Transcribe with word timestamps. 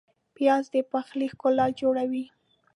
پیاز 0.35 0.65
د 0.73 0.75
پخلي 0.91 1.27
ښکلا 1.33 1.65
جوړوي 1.79 2.25